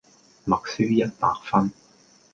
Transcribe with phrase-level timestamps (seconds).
[0.45, 1.71] 默書一百分